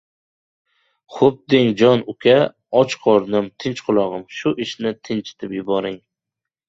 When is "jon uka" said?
1.81-2.35